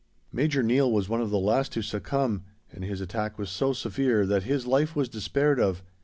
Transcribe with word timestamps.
Major 0.33 0.63
Neill 0.63 0.91
was 0.91 1.07
one 1.07 1.21
of 1.21 1.29
the 1.29 1.37
last 1.37 1.73
to 1.73 1.83
succumb, 1.83 2.43
and 2.71 2.83
his 2.83 3.01
attack 3.01 3.37
was 3.37 3.51
so 3.51 3.71
severe 3.71 4.25
that 4.25 4.41
his 4.41 4.65
life 4.65 4.95
was 4.95 5.07
despaired 5.07 5.59
of. 5.59 5.83